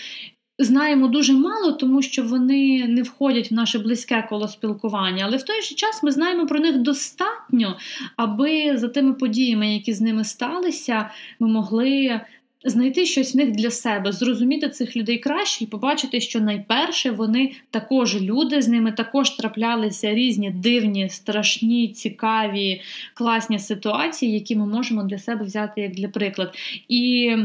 [0.59, 5.23] знаємо дуже мало, тому що вони не входять в наше близьке коло спілкування.
[5.27, 7.77] Але в той же час ми знаємо про них достатньо,
[8.15, 12.21] аби за тими подіями, які з ними сталися, ми могли
[12.69, 17.51] знайти щось в них для себе, зрозуміти цих людей краще і побачити, що найперше вони
[17.71, 22.81] також люди, з ними також траплялися різні дивні, страшні, цікаві,
[23.13, 26.55] класні ситуації, які ми можемо для себе взяти як для приклад.
[26.87, 27.35] І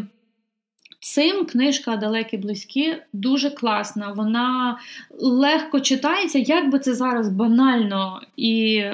[1.04, 4.12] Цим книжка далекі близькі дуже класна.
[4.12, 4.78] Вона
[5.20, 8.85] легко читається, як би це зараз банально і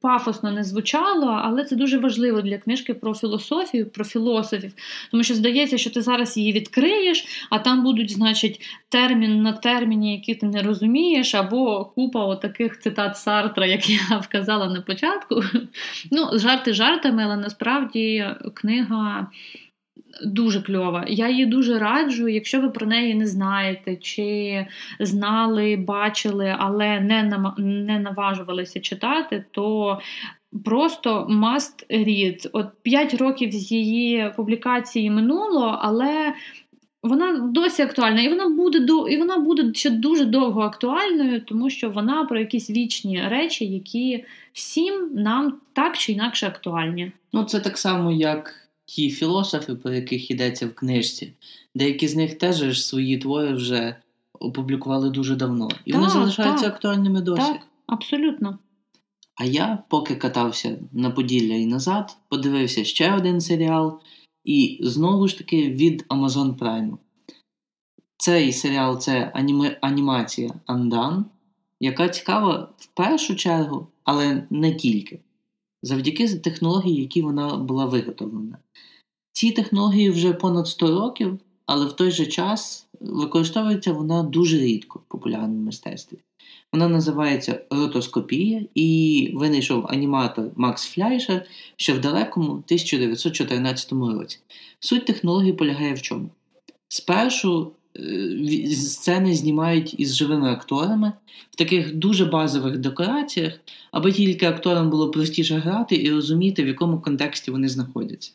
[0.00, 4.72] пафосно не звучало, але це дуже важливо для книжки про філософію, про філософів.
[5.10, 10.12] Тому що здається, що ти зараз її відкриєш, а там будуть, значить, термін на терміні,
[10.12, 15.42] які ти не розумієш, або купа таких цитат Сартра, як я вказала на початку.
[16.10, 19.26] Ну, жарти жартами, але насправді книга
[20.24, 21.04] дуже кльова.
[21.08, 24.66] Я її дуже раджу, якщо ви про неї не знаєте, чи
[25.00, 29.98] знали, бачили, але не не наважувалися читати, то
[30.64, 32.48] просто must read.
[32.52, 36.34] От 5 років з її публікації минуло, але.
[37.02, 38.78] Вона досі актуальна, і вона буде
[39.10, 44.24] і вона буде ще дуже довго актуальною, тому що вона про якісь вічні речі, які
[44.52, 47.12] всім нам так чи інакше актуальні.
[47.32, 51.32] Ну, це так само, як ті філософи, про яких йдеться в книжці,
[51.74, 53.96] деякі з них теж свої твори вже
[54.32, 55.68] опублікували дуже давно.
[55.84, 57.42] І так, вони залишаються так, актуальними досі.
[57.42, 58.58] Так, Абсолютно.
[59.34, 64.00] А я, поки катався на Поділля і назад, подивився ще один серіал,
[64.44, 66.96] і знову ж таки від Amazon Prime.
[68.16, 71.24] Цей серіал це аніме, анімація Андан,
[71.80, 75.20] яка цікава в першу чергу, але не тільки
[75.82, 78.58] завдяки технології, які вона була виготовлена.
[79.32, 84.98] Ці технології вже понад 100 років, але в той же час використовується вона дуже рідко
[84.98, 86.18] в популярному мистецтві.
[86.72, 94.38] Вона називається ротоскопія і винайшов аніматор Макс Фляйшер ще в далекому 1914 році.
[94.80, 96.28] Суть технології полягає в чому?
[96.88, 97.72] Спершу
[98.70, 101.12] сцени знімають із живими акторами
[101.50, 103.60] в таких дуже базових декораціях,
[103.92, 108.32] аби тільки акторам було простіше грати і розуміти, в якому контексті вони знаходяться.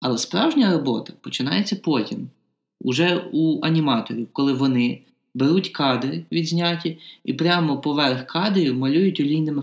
[0.00, 2.28] Але справжня робота починається потім,
[2.80, 5.00] уже у аніматорів, коли вони
[5.34, 9.62] беруть кадри відзняті і прямо поверх кадрів малюють олійними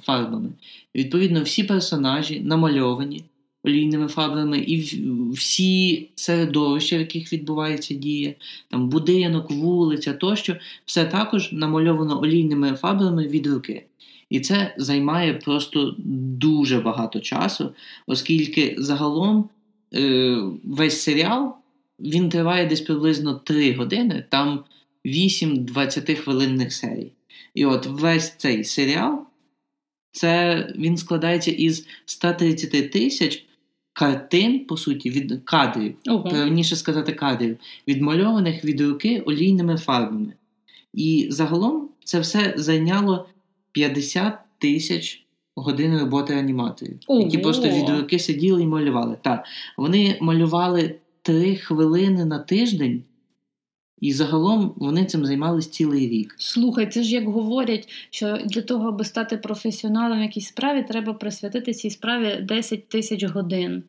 [0.00, 0.48] фарбами.
[0.94, 3.24] Відповідно, всі персонажі намальовані
[3.64, 5.00] олійними фабрами, і
[5.32, 8.34] всі середовища, в яких відбувається дія,
[8.68, 13.86] там будинок, вулиця тощо, все також намальовано олійними фабрами від руки.
[14.30, 15.94] І це займає просто
[16.38, 17.74] дуже багато часу,
[18.06, 19.48] оскільки загалом
[19.94, 21.54] е, весь серіал
[22.00, 24.64] він триває десь приблизно 3 години, там
[25.06, 27.12] 8 20 хвилинних серій.
[27.54, 29.26] І от весь цей серіал
[30.10, 33.44] це він складається із 130 тисяч
[33.92, 36.18] картин, по суті, від кадрів, ага.
[36.18, 37.56] правильніше сказати, кадрів,
[37.88, 40.32] відмальованих від руки олійними фарбами.
[40.94, 43.26] І загалом це все зайняло
[43.72, 45.24] 50 тисяч
[45.54, 47.20] годин роботи аніматорів, Ого!
[47.20, 49.16] які просто від руки сиділи і малювали.
[49.22, 49.44] Так,
[49.76, 53.02] вони малювали три хвилини на тиждень,
[54.02, 56.34] і загалом вони цим займались цілий рік.
[56.38, 61.12] Слухай, це ж як говорять, що для того, аби стати професіоналом в якійсь справі, треба
[61.12, 63.82] присвятити цій справі 10 тисяч годин.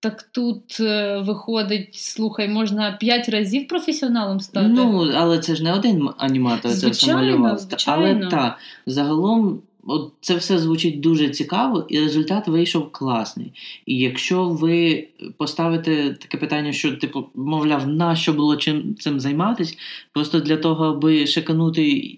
[0.00, 4.68] Так тут е, виходить, слухай, можна 5 разів професіоналом стати.
[4.68, 7.58] Ну, але це ж не один аніматор це все малював.
[7.58, 8.20] звичайно.
[8.20, 13.52] Але так, загалом от це все звучить дуже цікаво, і результат вийшов класний.
[13.86, 19.78] І якщо ви поставите таке питання, що, типу, мовляв, нащо було чим цим займатись,
[20.12, 22.16] просто для того, аби шиканути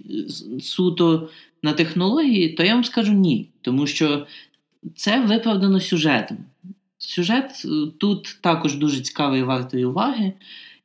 [0.60, 1.28] суто
[1.62, 3.48] на технології, то я вам скажу ні.
[3.60, 4.26] Тому що
[4.96, 6.38] це виправдано сюжетом.
[6.98, 10.32] Сюжет е, тут також дуже цікавий і вартий уваги.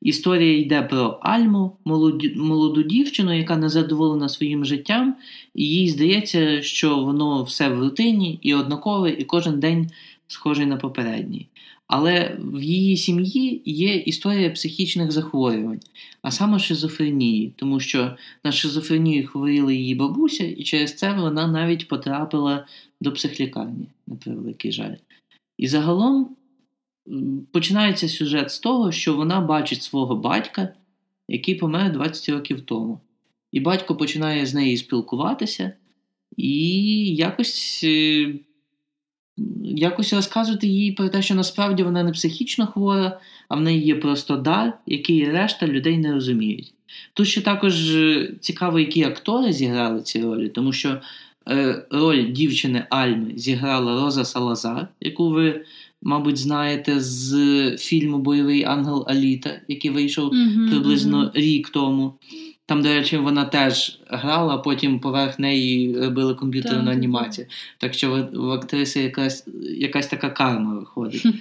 [0.01, 5.15] Історія йде про Альму, молоді, молоду дівчину, яка не задоволена своїм життям,
[5.55, 9.91] і їй здається, що воно все в рутині і однакове, і кожен день
[10.27, 11.47] схожий на попередній.
[11.87, 15.79] Але в її сім'ї є історія психічних захворювань,
[16.21, 21.87] а саме шизофренії, тому що на шизофренію хворіла її бабуся, і через це вона навіть
[21.87, 22.65] потрапила
[23.01, 24.95] до психлікарні, на превеликий жаль.
[25.57, 26.35] І загалом
[27.51, 30.69] починається сюжет з того, що вона бачить свого батька,
[31.27, 32.99] який помер 20 років тому.
[33.55, 35.71] І батько починає з нею спілкуватися
[36.37, 38.33] і якось, е,
[39.63, 43.95] якось розказувати їй про те, що насправді вона не психічно хвора, а в неї є
[43.95, 46.73] просто дар, який решта людей не розуміють.
[47.13, 51.01] Тут ще також е, цікаво, які актори зіграли ці ролі, тому що
[51.49, 55.65] е, роль дівчини Альми зіграла Роза Салазар, яку ви,
[56.01, 57.31] мабуть, знаєте з
[57.77, 61.31] фільму Бойовий ангел Аліта, який вийшов Мгм, приблизно мгм.
[61.33, 62.13] рік тому.
[62.67, 67.47] Там, до речі, вона теж грала, а потім поверх неї робили комп'ютерну Так, так, анімацію.
[67.77, 71.25] Так що в, актриси якась, якась така карма виходить.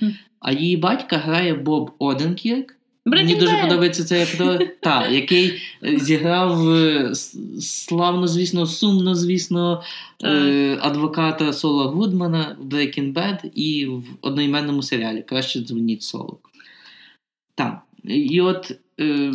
[0.47, 2.77] А її батька грає Боб Оденкірк.
[3.07, 7.13] Мені дуже подобається цей актор, та, який е, зіграв е,
[7.61, 9.83] славно, звісно, сумно, звісно,
[10.25, 16.39] е, адвоката Сола Гудмана в Breaking Bad і в одноіменному серіалі Краще дзвоніть Солу.
[17.55, 17.79] Так.
[18.05, 19.33] І от е,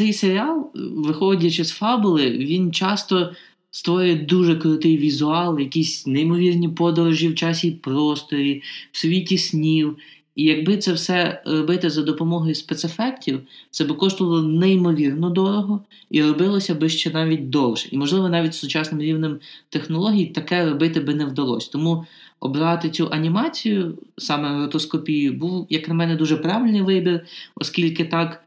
[0.00, 3.32] цей серіал, виходячи з фабули, він часто
[3.70, 9.96] створює дуже крутий візуал, якісь неймовірні подорожі в часі і просторі, в світі снів.
[10.34, 13.40] І якби це все робити за допомогою спецефектів,
[13.70, 17.88] це би коштувало неймовірно дорого і робилося би ще навіть довше.
[17.92, 19.38] І, можливо, навіть сучасним рівнем
[19.68, 21.70] технологій таке робити би не вдалося.
[21.72, 22.06] Тому
[22.40, 28.44] обрати цю анімацію, саме ротоскопію, був, як на мене, дуже правильний вибір, оскільки так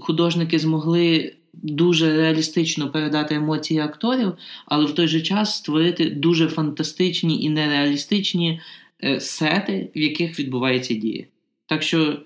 [0.00, 4.32] художники змогли дуже реалістично передати емоції акторів,
[4.66, 8.60] але в той же час створити дуже фантастичні і нереалістичні
[9.04, 11.24] е, сети, в яких відбувається дія.
[11.66, 12.18] Так що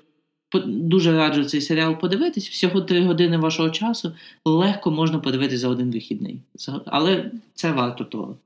[0.67, 2.49] дуже раджу цей серіал подивитись.
[2.49, 4.13] Всього три години вашого часу
[4.45, 6.41] легко можна подивитися за один вихідний.
[6.87, 8.37] Але це варто того.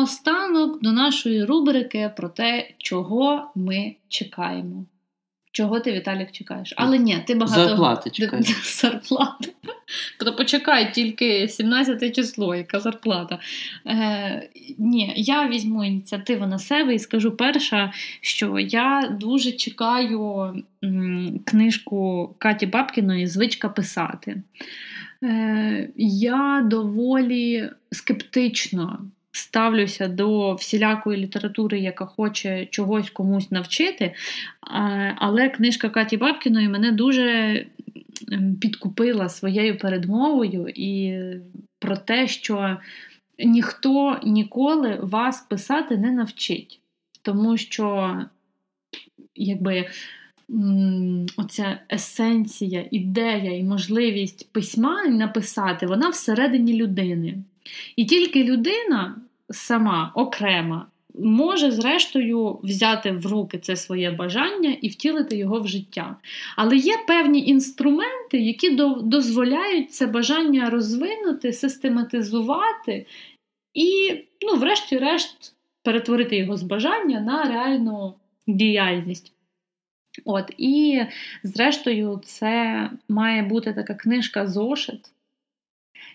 [0.00, 4.84] Наостанок до нашої рубрики про те, чого ми чекаємо.
[5.52, 6.74] Чого ти, Віталік, чекаєш?
[6.76, 8.42] Але ні, ти багато Зарплати чекаю.
[8.64, 9.52] Зарплати.
[10.18, 13.38] То почекай тільки 17 число, яка зарплата.
[13.86, 21.40] Е, ні, я візьму ініціативу на себе і скажу перша, що я дуже чекаю м,
[21.44, 24.42] книжку Каті Бабкіної Звичка писати.
[25.22, 28.98] Е, я доволі скептично
[29.32, 34.14] ставлюся до всілякої літератури, яка хоче чогось комусь навчити.
[35.16, 37.22] Але книжка Каті Бабкіної мене дуже
[38.32, 41.20] ем, підкупила своєю передмовою і
[41.78, 42.76] про те, що
[43.38, 46.80] ніхто ніколи вас писати не навчить.
[47.22, 48.16] Тому що,
[49.34, 49.88] якби.
[51.36, 57.38] Оця есенція, ідея і можливість письма написати, вона всередині людини.
[57.96, 59.16] І тільки людина
[59.50, 66.16] сама окрема може, зрештою, взяти в руки це своє бажання і втілити його в життя.
[66.56, 73.06] Але є певні інструменти, які до- дозволяють це бажання розвинути, систематизувати
[73.74, 78.14] і, ну, врешті-решт, перетворити його з бажання на реальну
[78.46, 79.32] діяльність.
[80.24, 81.02] От, і,
[81.42, 85.00] зрештою, це має бути така книжка Зошит,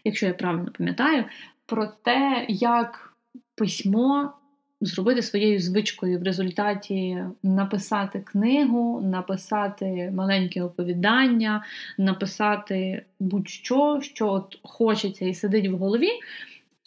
[0.05, 1.23] якщо я правильно пам'ятаю,
[1.65, 3.13] про те, як
[3.55, 4.33] письмо
[4.81, 11.65] зробити своєю звичкою в результаті написати книгу, написати маленьке оповідання,
[11.97, 16.09] написати будь-що, що от хочеться і сидить в голові.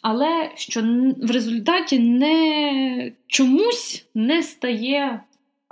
[0.01, 0.81] Але що
[1.21, 5.19] в результаті не чомусь не стає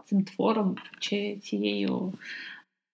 [0.05, 2.13] цим твором чи цією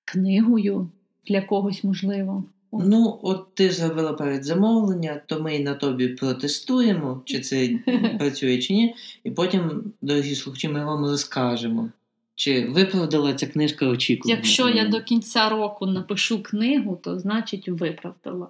[0.05, 0.89] книгою
[1.27, 2.43] для когось можливо.
[2.79, 7.69] Ну, от ти зробила передзамовлення, то ми на тобі протестуємо, чи це
[8.19, 8.95] працює, чи ні.
[9.23, 11.89] І потім, дорогі слухачі, ми вам розкажемо,
[12.35, 14.35] чи виправдала ця книжка очікування.
[14.35, 18.47] Якщо я до кінця року напишу книгу, то значить виправдала.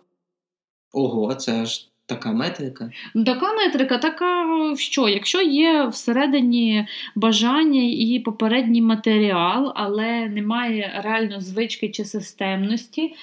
[0.94, 2.92] Ого, це ж така метрика.
[3.26, 4.46] Така метрика, така
[4.78, 5.10] що?
[5.10, 13.14] Якщо є всередині бажання і попередній матеріал, але немає реально звички чи системності,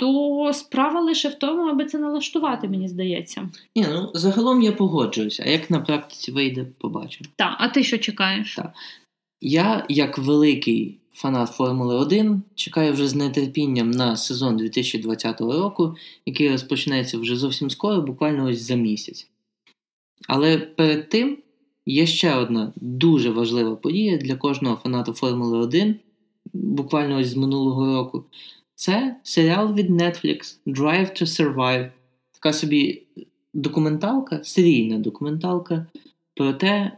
[0.00, 3.48] то справа лише в тому, аби це налаштувати, мені здається.
[3.76, 7.30] Ні, ну загалом я погоджуюся, а як на практиці вийде, побачимо.
[7.36, 8.56] Так, а ти що чекаєш?
[8.56, 8.72] Так.
[9.40, 15.94] Я, як великий фанат Формули 1, чекаю вже з нетерпінням на сезон 2020 року,
[16.26, 19.28] який розпочнеться вже зовсім скоро, буквально ось за місяць.
[20.28, 21.38] Але перед тим
[21.86, 25.96] є ще одна дуже важлива подія для кожного фаната Формули 1,
[26.52, 28.24] буквально ось з минулого року.
[28.80, 31.90] Це серіал від Netflix Drive to Survive.
[32.32, 33.02] Така собі
[33.54, 35.86] документалка, серійна документалка
[36.34, 36.96] про те,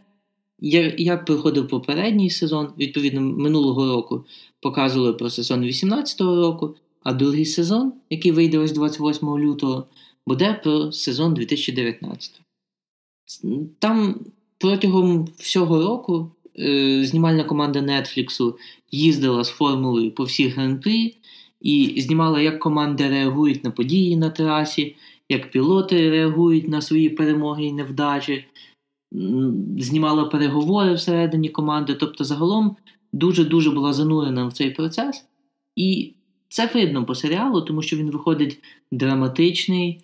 [0.99, 4.25] як проходив попередній сезон, відповідно, минулого року
[4.61, 9.87] показували про сезон 2018 року, а другий сезон, який вийде ось 28 лютого,
[10.27, 12.41] буде про сезон 2019.
[13.79, 14.21] Там
[14.59, 18.55] протягом всього року е, знімальна команда Netflix
[18.91, 21.17] їздила з формулою по всіх гран-прі,
[21.63, 24.97] і знімала, як команди реагують на події на трасі,
[25.29, 28.45] як пілоти реагують на свої перемоги і невдачі,
[29.79, 31.95] знімала переговори всередині команди.
[31.95, 32.77] Тобто, загалом
[33.13, 35.25] дуже-дуже була занурена в цей процес.
[35.77, 36.15] І
[36.49, 40.01] це видно по серіалу, тому що він виходить драматичний,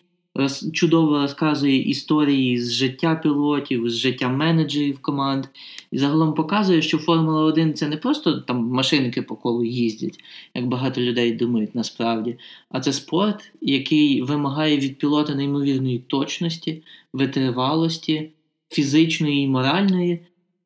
[0.72, 5.46] чудово розказує історії з життя пілотів, з життя менеджерів команд.
[5.90, 10.18] І загалом показує, що Формула 1 це не просто там машинки по колу їздять,
[10.54, 12.38] як багато людей думають насправді,
[12.70, 16.82] а це спорт, який вимагає від пілота неймовірної точності,
[17.12, 18.30] витривалості,
[18.68, 20.20] фізичної і моральної.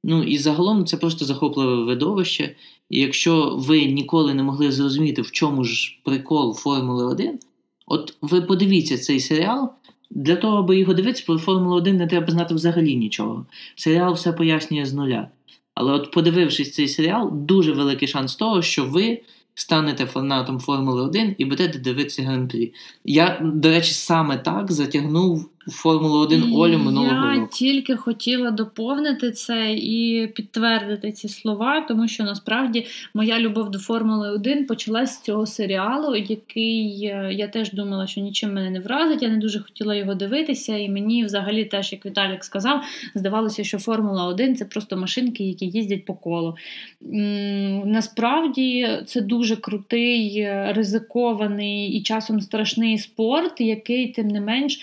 [0.04, 2.56] Ну і загалом це просто захопливе видовище.
[2.90, 7.38] І якщо ви ніколи не могли зрозуміти, в чому ж прикол Формули 1,
[7.86, 9.70] От ви подивіться цей серіал.
[10.10, 13.46] Для того, аби його дивитися, про Формулу 1 не треба знати взагалі нічого.
[13.76, 15.28] Серіал все пояснює з нуля.
[15.74, 19.20] Але от подивившись цей серіал, дуже великий шанс того, що ви
[19.54, 22.72] станете фанатом Формули 1 і будете дивитися гран-прі.
[23.04, 27.40] Я, до речі, саме так затягнув Формулу 1 Олю минулого року.
[27.40, 33.78] Я тільки хотіла доповнити це і підтвердити ці слова, тому що насправді моя любов до
[33.78, 38.80] Формули 1 почалась з цього серіалу, який е, я теж думала, що нічим мене не
[38.80, 39.22] вразить.
[39.22, 42.82] Я не дуже хотіла його дивитися, і мені взагалі, теж, як Віталік сказав,
[43.14, 46.56] здавалося, що Формула 1 це просто машинки, які їздять по колу.
[47.84, 54.80] Насправді це дуже крутий, е, ризикований і часом страшний спорт, який, тим не менш,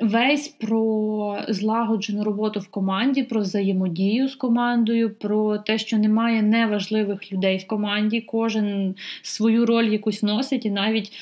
[0.00, 7.32] Весь про злагоджену роботу в команді, про взаємодію з командою, про те, що немає неважливих
[7.32, 11.12] людей в команді, кожен свою роль якусь вносить, і навіть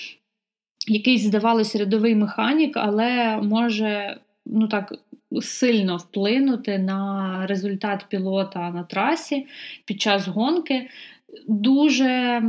[0.89, 4.17] якийсь, здавалося, рядовий механік, але може
[4.47, 4.95] ну так
[5.43, 9.47] сильно вплинути на результат пілота на трасі
[9.85, 10.89] під час гонки.
[11.49, 12.43] Дуже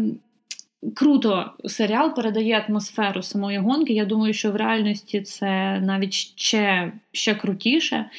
[0.96, 3.94] Круто серіал передає атмосферу самої гонки.
[3.94, 8.10] Я думаю, що в реальності це навіть ще ще крутіше.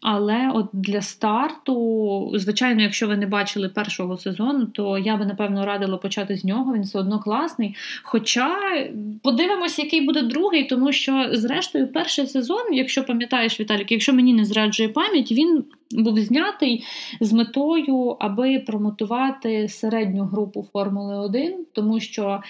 [0.00, 5.66] Але от для старту, звичайно, якщо ви не бачили першого сезону, то я би напевно
[5.66, 6.74] радила почати з нього.
[6.74, 7.76] Він все одно класний.
[8.02, 8.58] Хоча
[9.22, 14.44] подивимось, який буде другий, тому що, зрештою, перший сезон, якщо пам'ятаєш Віталік, якщо мені не
[14.44, 16.84] зраджує пам'ять, він був знятий
[17.20, 22.42] з метою, аби промотувати середню групу Формули 1, тому що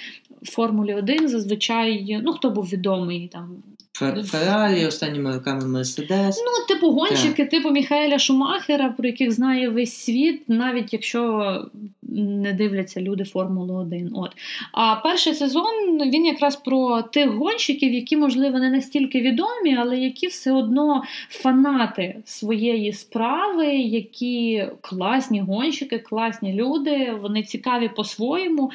[0.43, 3.63] в Формулі 1 зазвичай ну хто був відомий там
[4.25, 6.37] Феррарі, останніми роками Мерседес.
[6.39, 7.51] Ну, типу гонщики, так.
[7.51, 11.65] типу Міхаеля Шумахера, про яких знає весь світ, навіть якщо
[12.11, 14.11] не дивляться люди Формулу 1.
[14.15, 14.31] От.
[14.73, 15.65] А перший сезон
[16.07, 22.17] він якраз про тих гонщиків, які, можливо, не настільки відомі, але які все одно фанати
[22.25, 28.71] своєї справи, які класні гонщики, класні люди, вони цікаві по-своєму.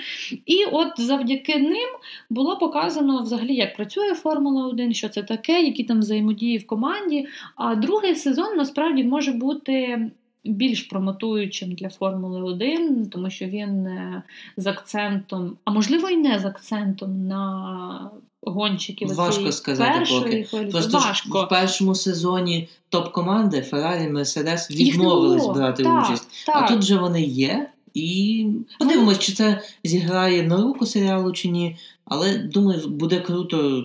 [0.45, 1.89] І от завдяки ним
[2.29, 4.93] було показано взагалі, як працює Формула 1.
[4.93, 7.27] що це таке, які там взаємодії в команді.
[7.55, 10.09] А другий сезон насправді може бути
[10.45, 14.23] більш промотуючим для Формули 1, тому що він е,
[14.57, 20.43] з акцентом, а можливо і не з акцентом на гонщиків Важко сказати поки.
[20.43, 20.71] хвилі.
[20.71, 21.43] Просто Важко.
[21.43, 26.27] в першому сезоні топ-команди Феррарі, Мерседес відмовились брати Так, участь.
[26.45, 26.55] Так.
[26.57, 27.69] А тут же вони є.
[27.93, 28.47] І
[28.79, 31.77] подивимось, чи це зіграє на руку серіалу чи ні.
[32.07, 33.83] Але думаю, буде круто,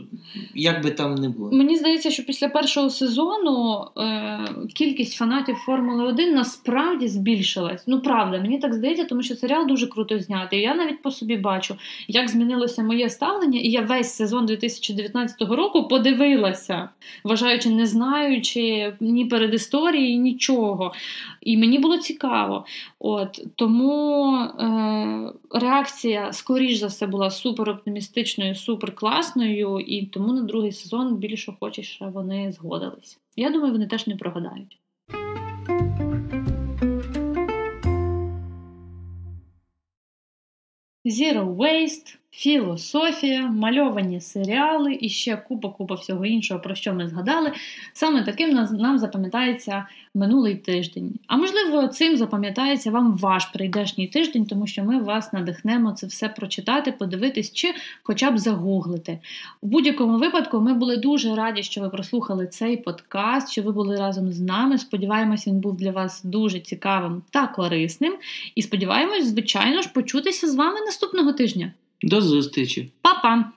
[0.54, 1.52] як би там не було.
[1.52, 4.38] Мені здається, що після першого сезону е,
[4.74, 7.84] кількість фанатів Формули 1 насправді збільшилась.
[7.86, 10.60] Ну правда, мені так здається, тому що серіал дуже круто знятий.
[10.60, 11.76] Я навіть по собі бачу,
[12.08, 16.88] як змінилося моє ставлення, і я весь сезон 2019 року подивилася,
[17.24, 20.92] вважаючи, не знаючи ні перед історією, нічого.
[21.40, 22.64] І мені було цікаво.
[22.98, 28.09] От тому е, реакція, скоріш за все, була супер оптимістичною,
[28.54, 31.56] супер класною, і тому на другий сезон більш щоб
[32.08, 33.18] вони згодились.
[33.36, 34.78] Я думаю, вони теж не прогадають.
[41.04, 47.52] Zero Waste, філософія, мальовані серіали і ще купа-купа всього іншого, про що ми згадали.
[47.92, 51.14] Саме таким нам запам'ятається минулий тиждень.
[51.26, 56.28] А можливо, цим запам'ятається вам ваш прийдешній тиждень, тому що ми вас надихнемо це все
[56.28, 59.18] прочитати, подивитись чи хоча б загуглити.
[59.60, 63.96] У будь-якому випадку ми були дуже раді, що ви прослухали цей подкаст, що ви були
[63.96, 64.78] разом з нами.
[64.78, 68.16] Сподіваємось, він був для вас дуже цікавим та корисним.
[68.54, 71.72] І сподіваємось, звичайно ж, почутися з вами наступного тижня.
[72.02, 72.92] До зустрічі!
[73.02, 73.52] Па-па!